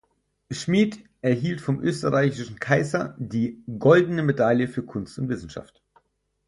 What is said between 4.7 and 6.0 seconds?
Kunst und Wissenschaft".